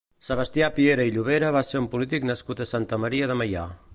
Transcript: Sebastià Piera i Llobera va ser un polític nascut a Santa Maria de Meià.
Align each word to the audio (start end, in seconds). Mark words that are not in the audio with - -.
Sebastià 0.27 0.69
Piera 0.77 1.05
i 1.09 1.11
Llobera 1.17 1.51
va 1.57 1.61
ser 1.69 1.77
un 1.83 1.87
polític 1.93 2.27
nascut 2.31 2.65
a 2.65 2.69
Santa 2.73 3.01
Maria 3.07 3.31
de 3.33 3.39
Meià. 3.43 3.67